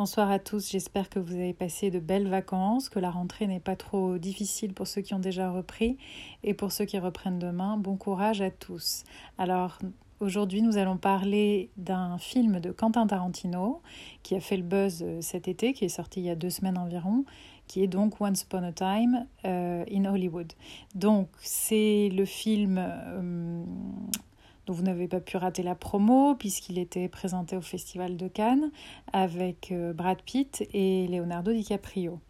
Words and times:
Bonsoir 0.00 0.30
à 0.30 0.38
tous, 0.38 0.70
j'espère 0.70 1.10
que 1.10 1.18
vous 1.18 1.34
avez 1.34 1.52
passé 1.52 1.90
de 1.90 1.98
belles 1.98 2.26
vacances, 2.26 2.88
que 2.88 2.98
la 2.98 3.10
rentrée 3.10 3.46
n'est 3.46 3.60
pas 3.60 3.76
trop 3.76 4.16
difficile 4.16 4.72
pour 4.72 4.86
ceux 4.86 5.02
qui 5.02 5.12
ont 5.12 5.18
déjà 5.18 5.50
repris 5.50 5.98
et 6.42 6.54
pour 6.54 6.72
ceux 6.72 6.86
qui 6.86 6.98
reprennent 6.98 7.38
demain. 7.38 7.76
Bon 7.76 7.98
courage 7.98 8.40
à 8.40 8.50
tous. 8.50 9.04
Alors 9.36 9.78
aujourd'hui 10.20 10.62
nous 10.62 10.78
allons 10.78 10.96
parler 10.96 11.68
d'un 11.76 12.16
film 12.16 12.60
de 12.60 12.70
Quentin 12.70 13.06
Tarantino 13.06 13.82
qui 14.22 14.34
a 14.34 14.40
fait 14.40 14.56
le 14.56 14.62
buzz 14.62 15.02
euh, 15.02 15.20
cet 15.20 15.48
été, 15.48 15.74
qui 15.74 15.84
est 15.84 15.90
sorti 15.90 16.20
il 16.20 16.24
y 16.24 16.30
a 16.30 16.34
deux 16.34 16.48
semaines 16.48 16.78
environ, 16.78 17.26
qui 17.66 17.82
est 17.82 17.86
donc 17.86 18.22
Once 18.22 18.44
Upon 18.44 18.62
a 18.62 18.72
Time 18.72 19.26
euh, 19.44 19.84
in 19.92 20.06
Hollywood. 20.06 20.54
Donc 20.94 21.28
c'est 21.42 22.08
le 22.08 22.24
film... 22.24 22.78
Euh, 22.82 23.64
vous 24.72 24.82
n'avez 24.82 25.08
pas 25.08 25.20
pu 25.20 25.36
rater 25.36 25.62
la 25.62 25.74
promo 25.74 26.34
puisqu'il 26.34 26.78
était 26.78 27.08
présenté 27.08 27.56
au 27.56 27.60
Festival 27.60 28.16
de 28.16 28.28
Cannes 28.28 28.70
avec 29.12 29.72
euh, 29.72 29.92
Brad 29.92 30.22
Pitt 30.22 30.66
et 30.72 31.06
Leonardo 31.08 31.52
DiCaprio. 31.52 32.20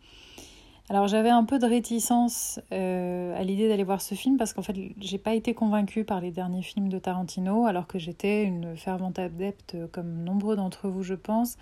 Alors 0.89 1.07
j'avais 1.07 1.31
un 1.31 1.45
peu 1.45 1.59
de 1.59 1.67
réticence 1.67 2.59
euh, 2.73 3.39
à 3.39 3.45
l'idée 3.45 3.69
d'aller 3.69 3.85
voir 3.85 4.01
ce 4.01 4.15
film 4.15 4.37
parce 4.39 4.53
qu'en 4.53 4.63
fait 4.63 4.77
j'ai 4.99 5.19
pas 5.19 5.35
été 5.35 5.55
convaincue 5.55 6.05
par 6.05 6.21
les 6.21 6.33
derniers 6.33 6.63
films 6.63 6.89
de 6.89 6.99
Tarantino 6.99 7.67
alors 7.67 7.87
que 7.87 7.99
j'étais 7.99 8.43
une 8.43 8.77
fervente 8.77 9.19
adepte 9.19 9.77
comme 9.93 10.25
nombreux 10.25 10.57
d'entre 10.57 10.89
vous 10.89 11.05
je 11.05 11.15
pense 11.15 11.59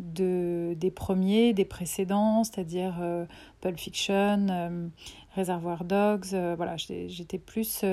de, 0.00 0.74
des 0.76 0.90
premiers, 0.90 1.52
des 1.52 1.64
précédents, 1.64 2.42
c'est-à-dire 2.42 2.96
euh, 3.00 3.26
Pulp 3.60 3.78
Fiction, 3.78 4.90
Reservoir 5.36 5.84
Dogs, 5.84 6.34
voilà 6.56 6.76
j'étais 6.76 7.38
plus 7.38 7.84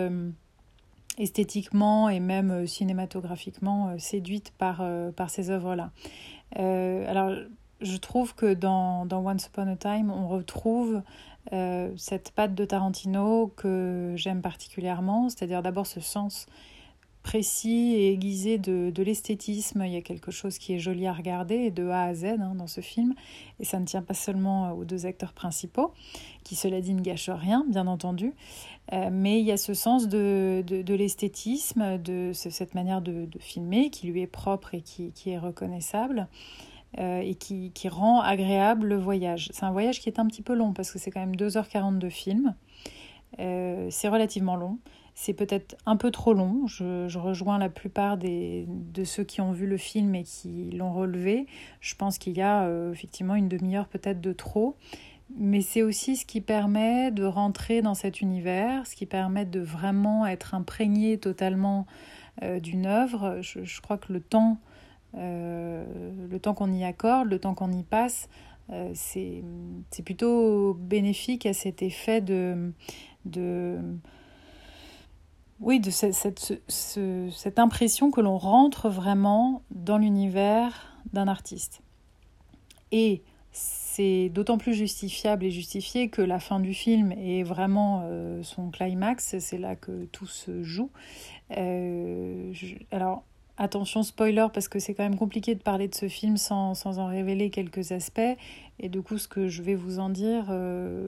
esthétiquement 1.17 2.09
et 2.09 2.19
même 2.19 2.51
euh, 2.51 2.65
cinématographiquement 2.65 3.89
euh, 3.89 3.97
séduite 3.97 4.53
par, 4.57 4.79
euh, 4.81 5.11
par 5.11 5.29
ces 5.29 5.49
œuvres-là. 5.49 5.91
alors, 6.55 7.31
je 7.81 7.97
trouve 7.97 8.35
que 8.35 8.53
dans, 8.53 9.05
dans, 9.05 9.25
Once 9.25 9.47
Upon 9.47 9.67
a 9.67 9.75
Time, 9.75 10.11
on 10.11 10.27
retrouve 10.27 11.01
cette 11.97 12.31
patte 12.35 12.53
de 12.53 12.65
Tarantino 12.65 13.51
que 13.57 14.13
j'aime 14.15 14.43
particulièrement, 14.43 15.27
c'est-à-dire 15.29 15.63
d'abord 15.63 15.87
ce 15.87 15.99
sens 15.99 16.45
précis 17.23 17.93
et 17.95 18.11
aiguisé 18.11 18.57
de, 18.57 18.91
de 18.93 19.03
l'esthétisme. 19.03 19.83
Il 19.85 19.91
y 19.91 19.97
a 19.97 20.01
quelque 20.01 20.31
chose 20.31 20.57
qui 20.57 20.73
est 20.73 20.79
joli 20.79 21.07
à 21.07 21.13
regarder, 21.13 21.71
de 21.71 21.87
A 21.87 22.03
à 22.03 22.13
Z 22.13 22.25
hein, 22.25 22.55
dans 22.55 22.67
ce 22.67 22.81
film. 22.81 23.13
Et 23.59 23.65
ça 23.65 23.79
ne 23.79 23.85
tient 23.85 24.01
pas 24.01 24.13
seulement 24.13 24.71
aux 24.71 24.85
deux 24.85 25.05
acteurs 25.05 25.33
principaux, 25.33 25.93
qui 26.43 26.55
cela 26.55 26.81
dit 26.81 26.93
ne 26.93 27.01
gâchent 27.01 27.29
rien, 27.29 27.65
bien 27.67 27.87
entendu. 27.87 28.33
Euh, 28.93 29.09
mais 29.11 29.39
il 29.39 29.45
y 29.45 29.51
a 29.51 29.57
ce 29.57 29.73
sens 29.73 30.07
de, 30.07 30.63
de, 30.65 30.93
l'esthétisme, 30.93 31.97
de 31.97 32.31
cette 32.33 32.75
manière 32.75 33.01
de, 33.01 33.25
de, 33.25 33.39
filmer 33.39 33.89
qui 33.89 34.07
lui 34.07 34.21
est 34.21 34.27
propre 34.27 34.73
et 34.73 34.81
qui, 34.81 35.11
qui 35.11 35.29
est 35.29 35.39
reconnaissable. 35.39 36.27
Euh, 36.97 37.21
et 37.21 37.35
qui, 37.35 37.71
qui, 37.71 37.87
rend 37.87 38.19
agréable 38.19 38.85
le 38.85 38.97
voyage. 38.97 39.47
C'est 39.53 39.63
un 39.63 39.71
voyage 39.71 40.01
qui 40.01 40.09
est 40.09 40.19
un 40.19 40.25
petit 40.25 40.41
peu 40.41 40.53
long 40.53 40.73
parce 40.73 40.91
que 40.91 40.99
c'est 40.99 41.09
quand 41.09 41.21
même 41.21 41.37
2h40 41.37 41.99
de 41.99 42.09
film. 42.09 42.53
Euh, 43.39 43.87
c'est 43.89 44.07
relativement 44.07 44.55
long. 44.55 44.79
C'est 45.13 45.33
peut-être 45.33 45.75
un 45.85 45.97
peu 45.97 46.11
trop 46.11 46.33
long. 46.33 46.65
Je, 46.67 47.17
rejoins 47.17 47.57
la 47.57 47.69
plupart 47.69 48.17
des, 48.17 48.65
de 48.67 49.03
ceux 49.03 49.23
qui 49.23 49.41
ont 49.41 49.51
vu 49.51 49.67
le 49.67 49.77
film 49.77 50.15
et 50.15 50.23
qui 50.23 50.71
l'ont 50.71 50.93
relevé. 50.93 51.47
Je 51.79 51.95
pense 51.95 52.17
qu'il 52.17 52.37
y 52.37 52.41
a 52.41 52.63
euh, 52.63 52.91
effectivement 52.91 53.35
une 53.35 53.49
demi-heure 53.49 53.87
peut-être 53.87 54.21
de 54.21 54.33
trop. 54.33 54.75
Mais 55.37 55.61
c'est 55.61 55.81
aussi 55.81 56.17
ce 56.17 56.25
qui 56.25 56.41
permet 56.41 57.09
de 57.11 57.23
rentrer 57.23 57.81
dans 57.81 57.93
cet 57.93 58.19
univers, 58.19 58.85
ce 58.85 58.95
qui 58.95 59.05
permet 59.05 59.45
de 59.45 59.61
vraiment 59.61 60.25
être 60.25 60.53
imprégné 60.53 61.17
totalement 61.17 61.85
euh, 62.43 62.59
d'une 62.59 62.85
œuvre. 62.85 63.39
Je, 63.41 63.81
crois 63.81 63.97
que 63.97 64.11
le 64.11 64.19
temps, 64.19 64.57
le 65.13 66.37
temps 66.41 66.53
qu'on 66.53 66.73
y 66.73 66.83
accorde, 66.83 67.29
le 67.29 67.39
temps 67.39 67.53
qu'on 67.53 67.71
y 67.71 67.83
passe, 67.83 68.27
c'est 68.93 69.43
plutôt 70.03 70.73
bénéfique 70.73 71.45
à 71.45 71.53
cet 71.53 71.81
effet 71.81 72.19
de, 72.19 72.73
de 73.25 73.79
oui, 75.61 75.79
de 75.79 75.91
cette, 75.91 77.59
impression 77.59 78.09
que 78.09 78.19
l'on 78.19 78.37
rentre 78.37 78.89
vraiment 78.89 79.61
dans 79.69 79.99
l'univers 79.99 80.97
d'un 81.13 81.27
artiste. 81.27 81.81
Et 82.91 83.21
c'est 83.51 84.29
d'autant 84.29 84.57
plus 84.57 84.73
justifiable 84.73 85.45
et 85.45 85.51
justifié 85.51 86.09
que 86.09 86.23
la 86.23 86.39
fin 86.39 86.59
du 86.59 86.73
film 86.73 87.11
est 87.11 87.43
vraiment 87.43 88.01
euh, 88.05 88.41
son 88.41 88.71
climax, 88.71 89.37
c'est 89.37 89.59
là 89.59 89.75
que 89.75 90.05
tout 90.05 90.25
se 90.25 90.63
joue. 90.63 90.89
Euh, 91.55 92.51
alors, 92.89 93.23
attention 93.57 94.01
spoiler, 94.01 94.47
parce 94.51 94.67
que 94.67 94.79
c'est 94.79 94.95
quand 94.95 95.03
même 95.03 95.17
compliqué 95.17 95.53
de 95.53 95.61
parler 95.61 95.87
de 95.87 95.95
ce 95.95 96.07
film 96.07 96.37
sans, 96.37 96.73
sans, 96.73 96.97
en 96.97 97.05
révéler 97.05 97.51
quelques 97.51 97.91
aspects, 97.91 98.21
et 98.79 98.89
du 98.89 99.03
coup 99.03 99.19
ce 99.19 99.27
que 99.27 99.47
je 99.47 99.61
vais 99.61 99.75
vous 99.75 99.99
en 99.99 100.09
dire, 100.09 100.45
euh, 100.49 101.07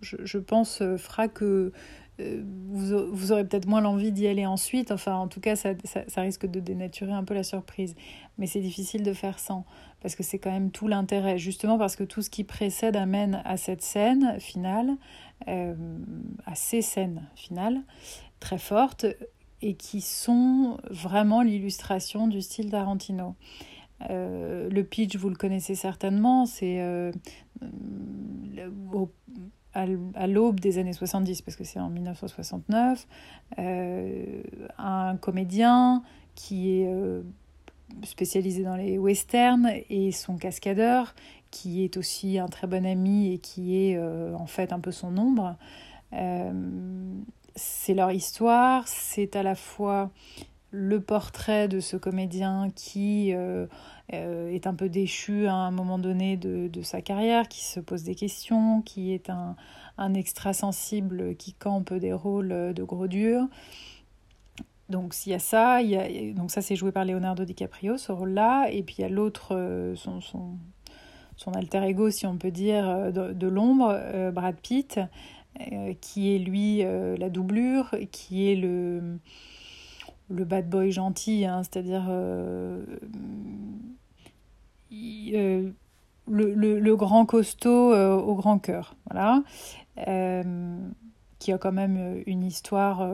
je, 0.00 0.38
pense, 0.38 0.82
fera 0.96 1.28
que 1.28 1.72
euh, 2.20 2.42
vous, 2.68 3.14
vous, 3.14 3.32
aurez 3.32 3.44
peut-être 3.44 3.66
moins 3.66 3.80
l'envie 3.80 4.12
d'y 4.12 4.26
aller 4.26 4.46
ensuite. 4.46 4.90
Enfin, 4.92 5.14
en 5.14 5.28
tout 5.28 5.40
cas, 5.40 5.56
ça, 5.56 5.70
ça, 5.84 6.20
risque 6.20 6.46
de 6.46 6.60
dénaturer 6.60 7.12
un 7.12 7.24
peu 7.24 7.34
la 7.34 7.42
surprise. 7.42 7.94
Mais 8.38 8.46
c'est 8.46 8.60
difficile 8.60 9.02
de 9.02 9.12
faire 9.12 9.38
sans, 9.38 9.64
parce 10.00 10.14
que 10.14 10.22
c'est 10.22 10.38
quand 10.38 10.50
même 10.50 10.70
tout 10.70 10.88
l'intérêt. 10.88 11.38
Justement 11.38 11.78
parce 11.78 11.96
que 11.96 12.04
tout 12.04 12.22
ce 12.22 12.30
qui 12.30 12.44
précède 12.44 12.96
amène 12.96 13.42
à 13.44 13.56
cette 13.56 13.82
scène 13.82 14.38
finale, 14.40 14.96
euh, 15.48 15.74
à 16.46 16.54
ces 16.54 16.82
scènes 16.82 17.28
finales, 17.34 17.80
très 18.38 18.58
fortes, 18.58 19.06
et 19.62 19.74
qui 19.74 20.00
sont 20.00 20.78
vraiment 20.90 21.42
l'illustration 21.42 22.28
du 22.28 22.40
style 22.40 22.70
Tarantino. 22.70 23.34
Euh, 24.08 24.70
le 24.70 24.84
pitch, 24.84 25.16
vous 25.16 25.28
le 25.28 25.36
connaissez 25.36 25.74
certainement, 25.74 26.46
c'est 26.46 26.80
euh, 26.80 27.12
à 29.74 30.26
l'aube 30.26 30.58
des 30.58 30.78
années 30.78 30.92
70, 30.92 31.42
parce 31.42 31.56
que 31.56 31.64
c'est 31.64 31.78
en 31.78 31.90
1969, 31.90 33.06
euh, 33.58 34.42
un 34.78 35.16
comédien 35.16 36.02
qui 36.34 36.80
est 36.80 36.88
euh, 36.88 37.22
spécialisé 38.02 38.64
dans 38.64 38.76
les 38.76 38.98
westerns 38.98 39.70
et 39.88 40.10
son 40.12 40.36
cascadeur, 40.36 41.14
qui 41.50 41.84
est 41.84 41.96
aussi 41.96 42.38
un 42.38 42.46
très 42.46 42.66
bon 42.66 42.84
ami 42.84 43.32
et 43.32 43.38
qui 43.38 43.76
est 43.76 43.96
euh, 43.96 44.34
en 44.34 44.46
fait 44.46 44.72
un 44.72 44.80
peu 44.80 44.92
son 44.92 45.16
ombre. 45.16 45.56
c'est 47.54 47.94
leur 47.94 48.10
histoire, 48.10 48.88
c'est 48.88 49.36
à 49.36 49.42
la 49.42 49.54
fois 49.54 50.10
le 50.72 51.00
portrait 51.00 51.68
de 51.68 51.80
ce 51.80 51.96
comédien 51.96 52.70
qui 52.74 53.32
est 54.12 54.66
un 54.66 54.74
peu 54.74 54.88
déchu 54.88 55.46
à 55.46 55.54
un 55.54 55.70
moment 55.70 55.98
donné 55.98 56.36
de, 56.36 56.68
de, 56.68 56.82
sa 56.82 57.00
carrière, 57.00 57.48
qui 57.48 57.64
se 57.64 57.80
pose 57.80 58.02
des 58.02 58.14
questions, 58.14 58.82
qui 58.82 59.12
est 59.12 59.30
un, 59.30 59.56
un 59.98 60.14
extrasensible 60.14 61.36
qui 61.36 61.52
campe 61.52 61.92
des 61.94 62.12
rôles 62.12 62.72
de 62.74 62.82
gros 62.82 63.06
dur. 63.06 63.46
Donc 64.88 65.14
s'il 65.14 65.32
y 65.32 65.34
a 65.34 65.38
ça, 65.38 65.82
il 65.82 65.90
y 65.90 65.96
a, 65.96 66.32
donc 66.32 66.50
ça 66.50 66.62
c'est 66.62 66.74
joué 66.74 66.90
par 66.90 67.04
Leonardo 67.04 67.44
DiCaprio, 67.44 67.96
ce 67.96 68.10
rôle-là, 68.10 68.68
et 68.70 68.82
puis 68.82 68.96
il 68.98 69.02
y 69.02 69.04
a 69.04 69.08
l'autre, 69.08 69.54
euh, 69.54 69.94
son, 69.94 70.20
son, 70.20 70.56
son, 71.36 71.52
alter 71.52 71.84
ego, 71.84 72.10
si 72.10 72.26
on 72.26 72.36
peut 72.36 72.50
dire, 72.50 73.12
de, 73.12 73.32
de 73.32 73.46
l'ombre, 73.46 73.96
Brad 74.32 74.56
Pitt, 74.56 75.00
qui 76.00 76.34
est 76.34 76.38
lui 76.38 76.82
la 76.82 77.28
doublure, 77.28 77.94
qui 78.10 78.50
est 78.50 78.56
le 78.56 79.18
le 80.30 80.44
bad 80.44 80.68
boy 80.68 80.92
gentil, 80.92 81.44
hein, 81.44 81.62
c'est-à-dire 81.62 82.06
euh, 82.08 82.84
euh, 82.88 83.08
le, 85.30 85.74
le, 86.26 86.96
grand 86.96 87.26
costaud 87.26 87.92
euh, 87.92 88.14
au 88.14 88.34
grand 88.34 88.58
cœur, 88.58 88.96
voilà, 89.10 89.42
qui 91.38 91.52
a 91.52 91.58
quand 91.58 91.72
même 91.72 92.22
une 92.26 92.44
histoire 92.44 93.06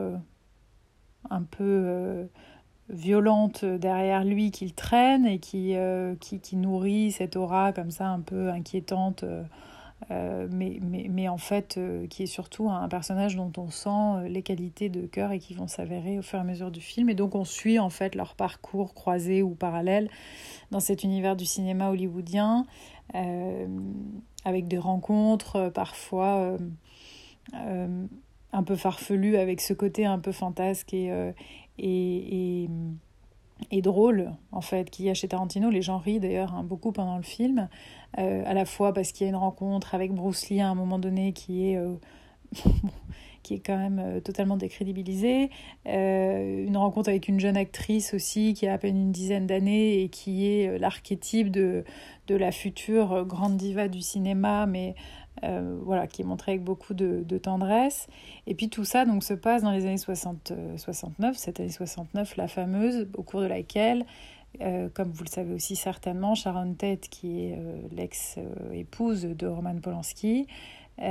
un 1.29 1.43
peu 1.43 2.27
violente 2.89 3.65
derrière 3.65 4.23
lui 4.23 4.51
qu'il 4.51 4.73
traîne 4.73 5.25
et 5.25 5.39
qui, 5.39 5.75
nourrit 6.53 7.11
cette 7.11 7.35
aura 7.35 7.73
comme 7.73 7.91
ça 7.91 8.07
un 8.07 8.21
peu 8.21 8.49
inquiétante 8.49 9.25
euh, 10.11 10.47
mais, 10.51 10.79
mais, 10.81 11.07
mais, 11.09 11.27
en 11.27 11.37
fait, 11.37 11.77
euh, 11.77 12.07
qui 12.07 12.23
est 12.23 12.27
surtout 12.27 12.69
un 12.69 12.87
personnage 12.87 13.35
dont 13.35 13.51
on 13.57 13.69
sent 13.69 13.89
euh, 13.89 14.27
les 14.27 14.43
qualités 14.43 14.89
de 14.89 15.05
cœur 15.07 15.31
et 15.31 15.39
qui 15.39 15.53
vont 15.53 15.67
s'avérer 15.67 16.19
au 16.19 16.21
fur 16.21 16.37
et 16.37 16.41
à 16.41 16.45
mesure 16.45 16.71
du 16.71 16.81
film. 16.81 17.09
Et 17.09 17.15
donc, 17.15 17.35
on 17.35 17.43
suit 17.43 17.79
en 17.79 17.89
fait 17.89 18.15
leur 18.15 18.35
parcours 18.35 18.93
croisé 18.93 19.41
ou 19.41 19.55
parallèle 19.55 20.09
dans 20.71 20.79
cet 20.79 21.03
univers 21.03 21.35
du 21.35 21.45
cinéma 21.45 21.89
hollywoodien, 21.89 22.65
avec 24.43 24.67
des 24.67 24.77
rencontres 24.77 25.69
parfois 25.73 26.57
un 27.53 28.63
peu 28.63 28.75
farfelues, 28.75 29.37
avec 29.37 29.61
ce 29.61 29.73
côté 29.73 30.05
un 30.05 30.19
peu 30.19 30.33
fantasque 30.33 30.93
et, 30.93 32.69
et 33.71 33.81
drôle 33.81 34.31
en 34.51 34.61
fait 34.61 34.89
qu'il 34.89 35.05
y 35.05 35.09
a 35.09 35.13
chez 35.13 35.27
Tarantino. 35.27 35.69
Les 35.69 35.81
gens 35.81 35.97
rient 35.97 36.19
d'ailleurs 36.19 36.53
hein, 36.53 36.63
beaucoup 36.63 36.91
pendant 36.91 37.17
le 37.17 37.23
film, 37.23 37.69
euh, 38.17 38.43
à 38.45 38.53
la 38.53 38.65
fois 38.65 38.93
parce 38.93 39.11
qu'il 39.11 39.25
y 39.25 39.27
a 39.27 39.29
une 39.29 39.35
rencontre 39.35 39.95
avec 39.95 40.13
Bruce 40.13 40.49
Lee 40.49 40.61
à 40.61 40.69
un 40.69 40.75
moment 40.75 40.99
donné 40.99 41.33
qui 41.33 41.71
est, 41.71 41.77
euh, 41.77 41.95
qui 43.43 43.55
est 43.55 43.59
quand 43.59 43.77
même 43.77 44.21
totalement 44.21 44.57
décrédibilisé. 44.57 45.49
une 45.85 46.77
rencontre 46.77 47.09
avec 47.09 47.27
une 47.27 47.39
jeune 47.39 47.57
actrice 47.57 48.13
aussi 48.13 48.53
qui 48.53 48.67
a 48.67 48.73
à 48.73 48.77
peine 48.77 48.97
une 48.97 49.11
dizaine 49.11 49.47
d'années 49.47 50.03
et 50.03 50.09
qui 50.09 50.47
est 50.47 50.77
l'archétype 50.77 51.49
de, 51.49 51.83
de 52.27 52.35
la 52.35 52.51
future 52.51 53.25
grande 53.25 53.57
diva 53.57 53.87
du 53.87 54.01
cinéma, 54.01 54.65
mais 54.65 54.95
euh, 55.43 55.77
voilà, 55.83 56.07
qui 56.07 56.21
est 56.21 56.25
montré 56.25 56.53
avec 56.53 56.63
beaucoup 56.63 56.93
de, 56.93 57.37
tendresse. 57.37 58.07
Et 58.47 58.55
puis 58.55 58.69
tout 58.69 58.85
ça 58.85 59.05
donc, 59.05 59.23
se 59.23 59.33
passe 59.33 59.61
dans 59.61 59.71
les 59.71 59.85
années 59.85 59.97
60, 59.97 60.53
69, 60.77 61.35
euh, 61.35 61.37
cette 61.37 61.59
année 61.59 61.69
69, 61.69 62.37
la 62.37 62.47
fameuse, 62.47 63.07
au 63.15 63.23
cours 63.23 63.41
de 63.41 63.45
laquelle, 63.45 64.05
euh, 64.61 64.89
comme 64.93 65.11
vous 65.11 65.23
le 65.23 65.29
savez 65.29 65.53
aussi 65.53 65.75
certainement, 65.75 66.35
Sharon 66.35 66.73
Tate, 66.73 67.09
qui 67.09 67.45
est 67.45 67.59
l'ex-épouse 67.91 69.23
de 69.23 69.47
Roman 69.47 69.75
Polanski, 69.75 70.47
va 70.99 71.05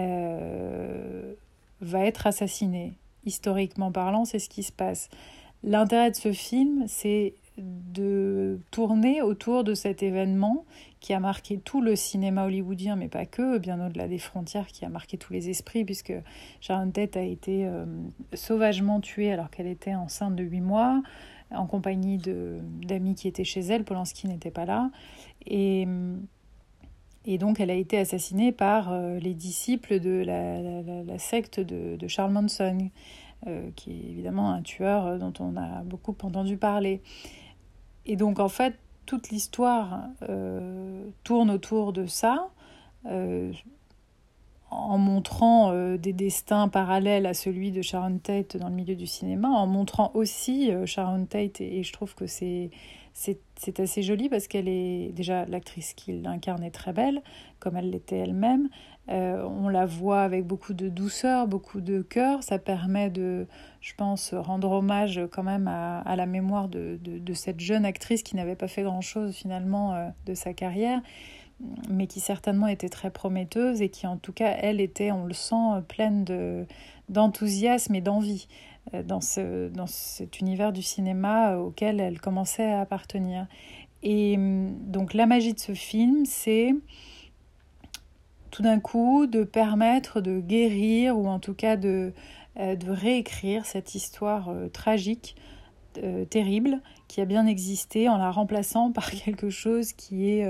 être 2.05 2.27
assassinée. 2.27 2.95
Historiquement 3.25 3.93
parlant, 3.93 4.25
c'est 4.25 4.39
ce 4.39 4.49
qui 4.49 4.63
se 4.63 4.73
passe. 4.73 5.09
L'intérêt 5.63 6.11
de 6.11 6.17
ce 6.17 6.33
film, 6.33 6.85
c'est 6.87 7.35
de 7.59 8.59
tourner 8.71 9.23
autour 9.23 9.65
de 9.65 9.75
cet 9.75 10.03
événement 10.03 10.65
qui 11.07 11.15
a 11.15 11.21
marqué 11.21 11.59
tout 11.59 11.81
le 11.81 11.95
cinéma 11.95 12.47
hollywoodien, 12.47 12.97
mais 12.97 13.07
pas 13.07 13.27
que, 13.27 13.59
bien 13.59 13.87
au-delà 13.87 14.09
des 14.09 14.19
frontières, 14.19 14.67
qui 14.67 14.85
a 14.85 14.89
marqué 14.89 15.17
tous 15.17 15.33
les 15.33 15.51
esprits, 15.51 15.85
puisque 15.85 16.13
Sharon 16.61 16.91
Tate 16.91 17.17
a 17.17 17.23
été 17.23 17.65
euh, 17.65 17.87
sauvagement 18.33 19.01
tuée 19.01 19.31
alors 19.31 19.49
qu'elle 19.49 19.69
était 19.69 19.95
enceinte 19.95 20.35
de 20.35 20.43
8 20.43 20.61
mois, 20.63 21.01
en 21.53 21.69
compagnie 21.69 22.19
d'amis 22.19 23.15
qui 23.15 23.29
étaient 23.29 23.45
chez 23.45 23.61
elle. 23.61 23.85
Polanski 23.85 24.27
n'était 24.27 24.51
pas 24.51 24.65
là. 24.65 24.91
Et, 25.47 25.87
et 27.25 27.39
donc, 27.39 27.61
elle 27.61 27.71
a 27.71 27.75
été 27.75 27.99
assassinée 27.99 28.51
par 28.51 28.91
euh, 28.91 29.21
les 29.21 29.35
disciples 29.35 30.01
de 30.01 30.25
la, 30.27 31.19
secte 31.21 31.61
de, 31.61 31.95
de, 31.95 32.09
Charles 32.09 32.33
Manson, 32.33 32.91
euh, 33.47 33.71
qui 33.77 33.93
est 33.93 34.11
évidemment 34.11 34.51
un 34.51 34.63
tueur 34.63 35.21
dont 35.21 35.35
on 35.39 35.57
a 35.57 35.85
beaucoup 35.85 36.17
entendu 36.25 36.57
parler. 36.57 37.01
Et 38.07 38.17
donc, 38.17 38.41
en 38.41 38.49
fait, 38.49 38.75
toute 39.07 39.31
l'histoire 39.31 40.03
euh, 40.29 41.05
tourne 41.25 41.51
autour 41.51 41.93
de 41.93 42.07
ça, 42.07 42.49
euh, 43.07 43.53
en 44.71 44.99
montrant 44.99 45.71
euh, 45.71 45.97
des 45.97 46.13
destins 46.13 46.69
parallèles 46.69 47.25
à 47.27 47.35
celui 47.35 47.71
de 47.71 47.83
Sharon 47.83 48.19
Tate 48.19 48.57
dans 48.57 48.69
le 48.69 48.75
milieu 48.75 48.97
du 48.97 49.07
cinéma, 49.07 49.49
en 49.49 49.67
montrant 49.67 50.11
aussi 50.15 50.71
Sharon 50.85 51.25
Tate, 51.27 51.61
et, 51.61 51.83
je 51.83 51.93
trouve 51.93 52.15
que 52.15 52.27
c'est 52.27 52.71
c'est 53.19 53.81
assez 53.81 54.03
joli 54.03 54.29
parce 54.29 54.47
qu'elle 54.47 54.69
est 54.69 55.11
déjà 55.13 55.47
l'actrice 55.47 55.95
qui 55.95 56.13
l'incarne 56.13 56.63
est 56.63 56.71
très 56.71 56.93
belle, 56.93 57.23
comme 57.61 57.77
elle 57.77 57.89
l'était 57.89 58.19
elle-même. 58.19 58.69
Euh, 59.09 59.43
on 59.43 59.69
la 59.69 59.87
voit 59.87 60.21
avec 60.21 60.47
beaucoup 60.47 60.75
de 60.75 60.91
douceur, 60.91 61.47
beaucoup 61.47 61.81
de 61.81 62.03
cœur. 62.03 62.43
Ça 62.43 62.59
permet 62.59 63.09
de, 63.09 63.47
je 63.81 63.95
pense, 63.95 64.35
rendre 64.35 64.71
hommage 64.71 65.23
quand 65.33 65.43
même 65.43 65.67
à, 65.67 66.15
la 66.15 66.27
mémoire 66.27 66.69
de, 66.69 66.99
cette 67.33 67.61
jeune 67.61 67.87
actrice 67.87 68.23
qui 68.23 68.37
n'avait 68.37 68.55
pas 68.55 68.69
fait 68.69 68.83
grand-chose 68.83 69.35
finalement 69.35 69.95
euh, 69.95 70.09
de 70.27 70.35
sa 70.35 70.53
carrière, 70.53 71.01
mais 71.89 72.07
qui 72.07 72.21
certainement 72.21 72.67
était 72.67 72.91
très 72.91 73.11
prometteuse 73.11 73.81
et 73.81 73.89
qui 73.89 74.07
en 74.07 74.19
tout 74.19 74.35
cas, 74.35 74.55
elle 74.61 74.79
était, 74.79 75.11
on 75.11 75.25
le 75.25 75.33
sent, 75.33 75.81
pleine 75.89 76.67
d'enthousiasme 77.09 77.95
et 77.95 78.03
d'envie. 78.03 78.47
Euh, 78.95 79.03
dans, 79.03 79.21
ce, 79.21 79.69
dans 79.69 79.89
cet 79.89 80.39
univers 80.39 80.73
du 80.73 80.83
cinéma 80.83 81.55
euh, 81.55 81.59
auquel 81.59 82.01
elle 82.01 82.21
commençait 82.21 82.71
à 82.71 82.81
appartenir. 82.81 83.47
Et 84.03 84.37
hum, 84.37 84.79
donc 84.81 85.13
la 85.13 85.27
magie 85.27 85.55
de 85.55 85.59
ce 85.59 85.75
film, 85.75 86.25
c'est 86.25 86.73
tout 88.51 88.63
d'un 88.63 88.79
coup 88.79 89.27
de 89.27 89.43
permettre 89.43 90.21
de 90.21 90.39
guérir 90.39 91.19
ou 91.19 91.27
en 91.27 91.41
tout 91.41 91.55
cas 91.55 91.77
de, 91.77 92.13
euh, 92.59 92.77
de 92.77 92.91
réécrire 92.91 93.67
cette 93.67 93.97
histoire 93.97 94.51
tragique, 94.73 95.35
terrible, 96.31 96.81
qui 97.09 97.21
a 97.21 97.25
bien 97.25 97.47
existé 97.47 98.09
en 98.09 98.17
la 98.19 98.31
remplaçant 98.31 98.93
par 98.93 99.11
quelque 99.11 99.51
chose 99.51 99.93
qui 99.93 100.31
est 100.31 100.49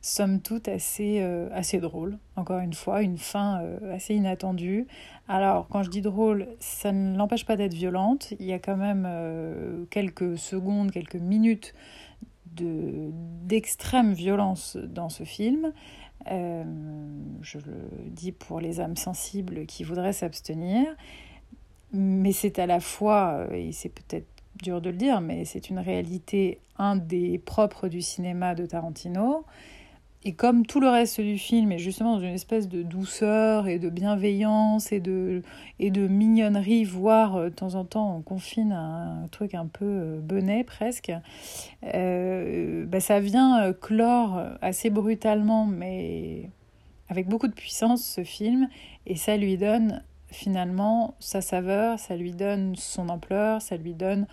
somme 0.00 0.40
toute 0.40 0.68
assez, 0.68 1.20
assez 1.52 1.78
drôle. 1.78 2.18
Encore 2.36 2.60
une 2.60 2.74
fois, 2.74 3.02
une 3.02 3.18
fin 3.18 3.62
assez 3.92 4.14
inattendue, 4.14 4.86
alors, 5.28 5.68
quand 5.68 5.82
je 5.82 5.90
dis 5.90 6.00
drôle, 6.00 6.48
ça 6.58 6.90
ne 6.90 7.16
l'empêche 7.16 7.44
pas 7.44 7.56
d'être 7.56 7.74
violente. 7.74 8.32
Il 8.40 8.46
y 8.46 8.54
a 8.54 8.58
quand 8.58 8.78
même 8.78 9.04
euh, 9.06 9.84
quelques 9.90 10.38
secondes, 10.38 10.90
quelques 10.90 11.16
minutes 11.16 11.74
d'extrême 12.56 14.14
violence 14.14 14.76
dans 14.76 15.10
ce 15.10 15.24
film. 15.24 15.72
Euh, 16.30 16.64
je 17.42 17.58
le 17.58 17.88
dis 18.10 18.32
pour 18.32 18.58
les 18.58 18.80
âmes 18.80 18.96
sensibles 18.96 19.66
qui 19.66 19.84
voudraient 19.84 20.14
s'abstenir. 20.14 20.86
Mais 21.92 22.32
c'est 22.32 22.58
à 22.58 22.66
la 22.66 22.80
fois, 22.80 23.46
euh, 23.50 23.52
et 23.52 23.72
c'est 23.72 23.90
peut-être 23.90 24.26
dur 24.62 24.80
de 24.80 24.90
le 24.90 24.96
dire, 24.96 25.20
mais 25.20 25.44
c'est 25.44 25.70
une 25.70 25.78
réalité, 25.78 26.58
un 26.78 26.96
des 26.96 27.38
propres 27.38 27.88
du 27.88 28.02
cinéma 28.02 28.54
de 28.54 28.66
Tarantino. 28.66 29.44
Et 30.24 30.32
comme 30.32 30.66
tout 30.66 30.80
le 30.80 30.88
reste 30.88 31.20
du 31.20 31.38
film 31.38 31.70
est 31.70 31.78
justement 31.78 32.16
dans 32.16 32.20
une 32.20 32.34
espèce 32.34 32.68
de 32.68 32.82
douceur 32.82 33.68
et 33.68 33.78
de 33.78 33.88
bienveillance 33.88 34.90
et 34.90 34.98
de, 34.98 35.42
et 35.78 35.90
de 35.90 36.08
mignonnerie, 36.08 36.82
voire 36.82 37.36
euh, 37.36 37.50
de 37.50 37.54
temps 37.54 37.76
en 37.76 37.84
temps 37.84 38.16
on 38.16 38.20
confine 38.20 38.72
à 38.72 38.80
un 39.22 39.28
truc 39.28 39.54
un 39.54 39.66
peu 39.66 39.84
euh, 39.84 40.20
benet 40.20 40.64
presque, 40.64 41.12
euh, 41.94 42.84
bah 42.86 42.98
ça 42.98 43.20
vient 43.20 43.72
clore 43.80 44.42
assez 44.60 44.90
brutalement 44.90 45.66
mais 45.66 46.50
avec 47.08 47.28
beaucoup 47.28 47.46
de 47.46 47.54
puissance 47.54 48.04
ce 48.04 48.24
film 48.24 48.68
et 49.06 49.14
ça 49.14 49.36
lui 49.36 49.56
donne 49.56 50.02
finalement 50.30 51.14
sa 51.20 51.40
saveur, 51.40 51.98
ça 51.98 52.16
lui 52.16 52.32
donne 52.32 52.76
son 52.76 53.08
ampleur, 53.08 53.62
ça 53.62 53.76
lui 53.76 53.94
donne 53.94 54.26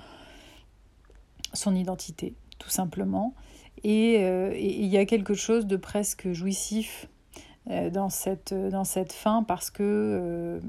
son 1.54 1.76
identité 1.76 2.36
tout 2.60 2.70
simplement. 2.70 3.34
Euh, 3.86 4.52
et 4.56 4.80
il 4.80 4.88
y 4.88 4.98
a 4.98 5.06
quelque 5.06 5.34
chose 5.34 5.68
de 5.68 5.78
presque 5.78 6.32
jouissif 6.32 7.08
euh, 7.70 7.90
dans, 7.90 8.10
cette, 8.10 8.54
dans 8.54 8.84
cette 8.84 9.14
fin 9.14 9.44
parce 9.44 9.70
que, 9.70 9.84
euh, 9.84 10.60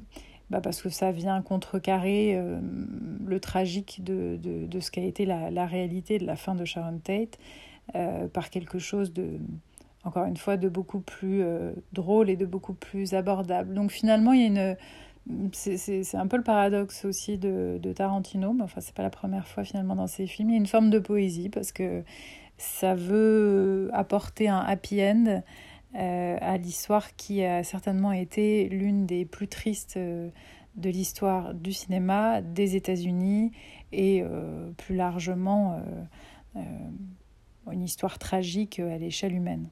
bah 0.51 0.61
parce 0.61 0.83
que 0.83 0.91
ça 0.91 1.13
vient 1.13 1.41
contrecarrer 1.43 2.41
le 3.25 3.41
tragique 3.41 4.05
de, 4.05 4.39
de, 4.41 4.67
de 4.67 4.81
ce 4.81 4.91
qu'a 4.91 5.03
été 5.03 5.25
la, 5.25 5.51
la, 5.51 5.67
réalité 5.67 6.19
de 6.19 6.27
la 6.27 6.37
fin 6.37 6.55
de 6.55 6.65
Sharon 6.65 6.99
Tate 6.99 7.39
par 8.33 8.51
quelque 8.51 8.79
chose 8.79 9.13
de, 9.13 9.41
encore 10.05 10.25
une 10.25 10.37
fois, 10.37 10.57
de 10.57 10.69
beaucoup 10.69 11.01
plus 11.01 11.43
drôle 11.93 12.31
et 12.31 12.37
de 12.37 12.47
beaucoup 12.47 12.75
plus 12.75 13.15
abordable. 13.15 13.75
Donc 13.75 13.91
finalement, 13.91 14.33
il 14.33 14.41
y 14.41 14.45
a 14.45 14.47
une 14.47 14.77
c'est 15.53 16.15
un 16.15 16.27
peu 16.27 16.37
le 16.37 16.43
paradoxe 16.43 17.05
aussi 17.05 17.39
de, 17.39 17.79
de 17.83 17.93
Tarantino, 17.93 18.53
mais 18.53 18.63
enfin, 18.63 18.81
c'est 18.81 18.95
pas 18.95 19.03
la 19.03 19.11
première 19.11 19.49
fois 19.49 19.65
finalement 19.65 19.97
dans 19.97 20.07
ses 20.07 20.27
films. 20.27 20.51
Il 20.51 20.53
y 20.53 20.57
a 20.57 20.61
une 20.61 20.67
forme 20.67 20.91
de 20.91 20.99
poésie 20.99 21.49
parce 21.49 21.73
que 21.73 22.05
ça 22.59 22.95
veut 22.95 23.91
apporter 23.93 24.49
un 24.49 24.61
happy 24.61 25.03
end 25.03 25.43
euh, 25.95 26.37
à 26.41 26.57
l'histoire 26.59 27.17
qui 27.17 27.43
a 27.43 27.63
certainement 27.65 28.13
été 28.13 28.69
l'une 28.69 29.07
des 29.07 29.25
plus 29.25 29.49
tristes 29.49 29.97
euh, 29.97 30.29
de 30.75 30.91
l'histoire 30.91 31.55
du 31.55 31.73
cinéma 31.73 32.43
des 32.43 32.77
États-Unis 32.77 33.53
et 33.93 34.23
euh, 34.23 34.71
plus 34.77 34.95
largement 34.95 35.81
une 37.71 37.83
histoire 37.83 38.19
tragique 38.19 38.79
à 38.79 38.99
l'échelle 38.99 39.35
humaine. 39.35 39.71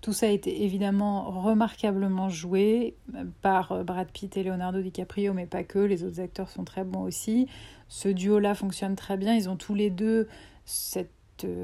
Tout 0.00 0.12
ça 0.12 0.26
a 0.26 0.28
été 0.30 0.62
évidemment 0.64 1.30
remarquablement 1.42 2.28
joué 2.28 2.96
par 3.42 3.84
Brad 3.84 4.08
Pitt 4.12 4.36
et 4.36 4.44
Leonardo 4.44 4.80
DiCaprio, 4.80 5.32
mais 5.32 5.46
pas 5.46 5.64
que, 5.64 5.78
les 5.78 6.04
autres 6.04 6.20
acteurs 6.20 6.48
sont 6.48 6.64
très 6.64 6.84
bons 6.84 7.02
aussi. 7.02 7.48
Ce 7.88 8.08
duo-là 8.08 8.54
fonctionne 8.54 8.94
très 8.94 9.16
bien, 9.16 9.34
ils 9.34 9.48
ont 9.48 9.56
tous 9.56 9.74
les 9.74 9.90
deux 9.90 10.28
cette 10.64 11.10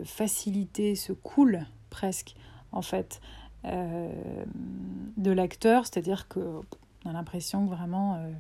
facilité, 0.05 0.95
ce 0.95 1.13
cool 1.13 1.67
presque, 1.91 2.35
en 2.73 2.83
fait, 2.83 3.21
euh, 3.65 4.11
de 5.17 5.31
l'acteur, 5.31 5.87
c'est-à-dire 5.87 6.27
que 6.27 6.41
on 7.05 7.11
a 7.11 7.13
l'impression 7.13 7.67
que 7.67 7.75
vraiment, 7.75 8.15
euh, 8.17 8.31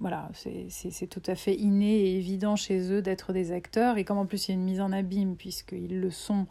voilà, 0.00 0.30
c'est 0.34 1.06
tout 1.06 1.22
à 1.26 1.34
fait 1.34 1.54
inné 1.54 2.00
et 2.00 2.16
évident 2.16 2.56
chez 2.56 2.92
eux 2.92 3.02
d'être 3.02 3.32
des 3.32 3.52
acteurs, 3.52 3.98
et 3.98 4.04
comme 4.04 4.18
en 4.18 4.26
plus 4.26 4.48
il 4.48 4.52
y 4.52 4.54
a 4.54 4.58
une 4.58 4.64
mise 4.64 4.80
en 4.80 4.92
abîme, 4.92 5.36
puisqu'ils 5.36 6.00
le 6.00 6.10
sont, 6.10 6.46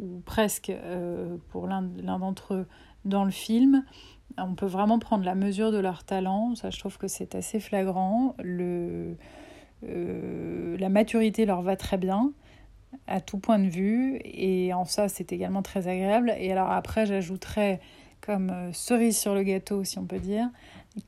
ou 0.00 0.20
presque, 0.24 0.70
euh, 0.70 1.36
pour 1.48 1.66
l'un 1.66 1.82
d'entre 1.82 2.54
eux 2.54 2.66
dans 3.04 3.24
le 3.24 3.30
film, 3.30 3.84
on 4.36 4.54
peut 4.54 4.66
vraiment 4.66 4.98
prendre 4.98 5.24
la 5.24 5.34
mesure 5.34 5.72
de 5.72 5.78
leur 5.78 6.04
talent, 6.04 6.54
ça 6.54 6.70
je 6.70 6.78
trouve 6.78 6.98
que 6.98 7.08
c'est 7.08 7.34
assez 7.34 7.60
flagrant, 7.60 8.34
le, 8.38 9.16
la 9.82 10.88
maturité 10.88 11.46
leur 11.46 11.62
va 11.62 11.76
très 11.76 11.98
bien, 11.98 12.32
à 13.06 13.20
tout 13.20 13.38
point 13.38 13.58
de 13.58 13.68
vue. 13.68 14.20
Et 14.24 14.72
en 14.72 14.84
ça 14.84 15.08
c'est 15.08 15.32
également 15.32 15.62
très 15.62 15.88
agréable. 15.88 16.34
Et 16.38 16.52
alors 16.52 16.70
après 16.70 17.06
j'ajouterais 17.06 17.80
comme 18.20 18.50
euh, 18.50 18.72
cerise 18.72 19.16
sur 19.16 19.34
le 19.34 19.42
gâteau 19.42 19.84
si 19.84 19.98
on 19.98 20.04
peut 20.04 20.18
dire 20.18 20.48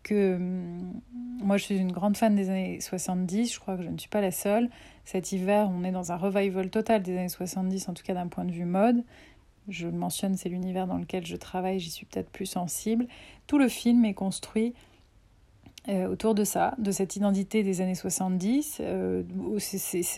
que 0.04 0.36
hum, 0.36 1.00
moi 1.42 1.56
je 1.56 1.64
suis 1.64 1.76
une 1.76 1.90
grande 1.90 2.16
fan 2.16 2.36
des 2.36 2.48
années 2.48 2.80
70 2.80 3.52
je 3.52 3.58
crois 3.58 3.76
que 3.76 3.82
je 3.82 3.88
ne 3.88 3.98
suis 3.98 4.08
pas 4.08 4.20
la 4.20 4.30
seule 4.30 4.70
cet 5.10 5.32
hiver 5.32 5.68
on 5.72 5.82
est 5.82 5.90
dans 5.90 6.12
un 6.12 6.16
revival 6.16 6.70
total 6.70 7.02
des 7.02 7.18
années 7.18 7.28
70 7.28 7.88
en 7.88 7.94
tout 7.94 8.02
cas 8.02 8.14
d'un 8.14 8.28
point 8.28 8.44
de 8.44 8.52
vue 8.52 8.64
mode 8.64 9.02
je 9.68 9.86
le 9.86 9.92
mentionne 9.92 10.36
c'est 10.36 10.48
l'univers 10.48 10.86
dans 10.86 10.98
lequel 10.98 11.26
je 11.26 11.36
travaille 11.36 11.80
j'y 11.80 11.90
suis 11.90 12.06
peut-être 12.06 12.30
plus 12.30 12.46
sensible 12.46 13.06
tout 13.46 13.58
le 13.58 13.68
film 13.68 14.04
est 14.04 14.14
construit 14.14 14.74
autour 15.88 16.34
de 16.34 16.44
ça, 16.44 16.74
de 16.78 16.90
cette 16.90 17.16
identité 17.16 17.62
des 17.62 17.80
années 17.80 17.94
70. 17.94 18.82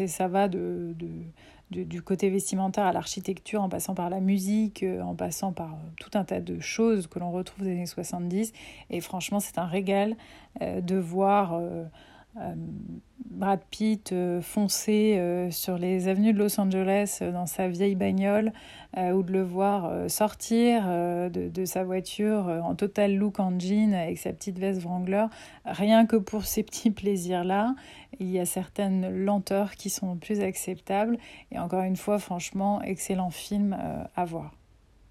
ça 0.07 0.29
va 0.29 0.49
du 0.49 2.03
côté 2.03 2.31
vestimentaire 2.31 2.85
à 2.85 2.93
l'architecture, 2.93 3.63
en 3.63 3.69
passant 3.69 3.95
par 3.95 4.11
la 4.11 4.21
musique, 4.21 4.85
en 5.03 5.15
passant 5.15 5.53
par 5.53 5.79
tout 5.99 6.11
un 6.15 6.25
tas 6.25 6.41
de 6.41 6.61
choses 6.61 7.07
que 7.07 7.19
l'on 7.19 7.31
retrouve 7.31 7.65
des 7.65 7.73
années 7.73 7.87
70. 7.87 8.53
Et 8.91 9.01
franchement, 9.01 9.41
c'est 9.41 9.59
un 9.59 9.67
régal 9.67 10.17
de 10.61 10.97
voir 10.97 11.55
euh, 11.55 11.85
Brad 12.35 13.61
Pitt 13.71 14.13
euh, 14.13 14.41
foncer 14.41 15.17
euh, 15.19 15.51
sur 15.51 15.79
les 15.79 16.09
avenues 16.09 16.33
de 16.33 16.39
Los 16.39 16.61
Angeles 16.61 17.19
dans 17.33 17.47
sa 17.47 17.69
vieille 17.69 17.95
bagnole 17.95 18.53
ou 18.95 19.23
de 19.23 19.33
le 19.33 19.43
voir 19.43 20.11
sortir 20.11 20.87
de, 20.87 21.49
de, 21.49 21.65
sa 21.65 21.83
voiture 21.83 22.47
en 22.63 22.75
total 22.75 23.15
look 23.15 23.41
en 23.41 23.59
jean 23.59 23.95
avec 23.95 24.19
sa 24.19 24.35
petite 24.35 24.59
veste 24.59 24.83
Wrangler, 24.83 25.25
rien 25.65 26.05
que 26.05 26.17
pour 26.17 26.45
ces 26.45 26.63
petits 26.63 26.91
plaisirs-là, 26.91 27.75
il 28.21 28.31
y 28.31 28.39
a 28.39 28.45
certaines 28.45 29.25
lenteurs 29.25 29.77
qui 29.77 29.89
sont 29.89 30.17
plus 30.17 30.41
acceptables 30.41 31.17
et 31.53 31.59
encore 31.59 31.85
une 31.85 31.97
fois, 31.97 32.19
franchement, 32.19 32.83
excellent 32.83 33.31
film 33.31 33.75
à 34.15 34.25
voir. 34.27 34.53